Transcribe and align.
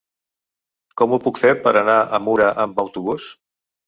Com 1.01 1.11
ho 1.11 1.19
puc 1.25 1.41
fer 1.41 1.51
per 1.67 1.73
anar 1.81 1.97
a 2.03 2.21
Mura 2.29 2.47
amb 2.65 2.81
autobús? 2.85 3.29